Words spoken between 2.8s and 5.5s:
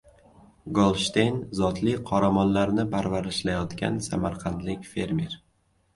parvarishlayotgan samarqandlik fermer